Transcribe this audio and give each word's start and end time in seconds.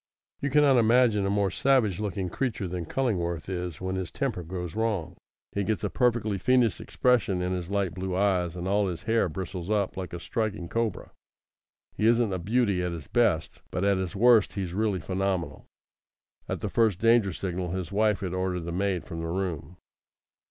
You 0.39 0.49
cannot 0.49 0.77
imagine 0.77 1.27
a 1.27 1.29
more 1.29 1.51
savage 1.51 1.99
looking 1.99 2.27
creature 2.27 2.67
than 2.67 2.87
Cullingworth 2.87 3.47
is 3.47 3.79
when 3.79 3.97
his 3.97 4.09
temper 4.09 4.41
goes 4.41 4.75
wrong. 4.75 5.15
He 5.51 5.63
gets 5.63 5.83
a 5.83 5.91
perfectly 5.91 6.39
fiendish 6.39 6.81
expression 6.81 7.39
in 7.39 7.51
his 7.53 7.69
light 7.69 7.93
blue 7.93 8.15
eyes, 8.15 8.55
and 8.55 8.67
all 8.67 8.87
his 8.87 9.03
hair 9.03 9.29
bristles 9.29 9.69
up 9.69 9.95
like 9.95 10.11
a 10.11 10.19
striking 10.19 10.67
cobra. 10.67 11.11
He 11.95 12.07
isn't 12.07 12.33
a 12.33 12.39
beauty 12.39 12.81
at 12.81 12.93
his 12.93 13.05
best, 13.07 13.61
but 13.69 13.83
at 13.83 13.99
his 13.99 14.15
worst 14.15 14.53
he's 14.53 14.73
really 14.73 14.99
phenomenal. 14.99 15.67
At 16.49 16.61
the 16.61 16.69
first 16.69 16.97
danger 16.97 17.31
signal 17.31 17.69
his 17.69 17.91
wife 17.91 18.21
had 18.21 18.33
ordered 18.33 18.61
the 18.61 18.71
maid 18.71 19.05
from 19.05 19.19
the 19.21 19.27
room. 19.27 19.77